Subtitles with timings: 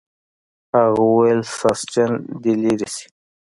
[0.75, 2.11] هغه وویل ساسچن
[2.41, 3.07] دې لرې شي.